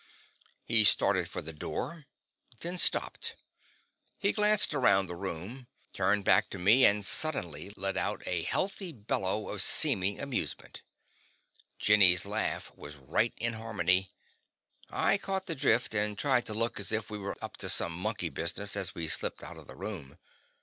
Hal 0.67 0.83
started 0.83 1.29
for 1.29 1.43
the 1.43 1.53
door, 1.53 2.07
then 2.61 2.79
stopped. 2.79 3.35
He 4.17 4.31
glanced 4.31 4.73
around 4.73 5.05
the 5.05 5.15
room, 5.15 5.67
turned 5.93 6.25
back 6.25 6.49
to 6.49 6.57
me, 6.57 6.83
and 6.85 7.05
suddenly 7.05 7.69
let 7.77 7.95
out 7.97 8.23
a 8.25 8.41
healthy 8.41 8.91
bellow 8.91 9.49
of 9.49 9.61
seeming 9.61 10.19
amusement. 10.19 10.81
Jenny's 11.77 12.25
laugh 12.25 12.71
was 12.75 12.95
right 12.95 13.35
in 13.37 13.53
harmony. 13.53 14.11
I 14.89 15.19
caught 15.19 15.45
the 15.45 15.53
drift, 15.53 15.93
and 15.93 16.17
tried 16.17 16.47
to 16.47 16.55
look 16.55 16.79
as 16.79 16.91
if 16.91 17.11
we 17.11 17.19
were 17.19 17.37
up 17.39 17.57
to 17.57 17.69
some 17.69 17.93
monkey 17.93 18.29
business 18.29 18.75
as 18.75 18.95
we 18.95 19.07
slipped 19.07 19.43
out 19.43 19.57
of 19.57 19.67
the 19.67 19.75
room. 19.75 20.17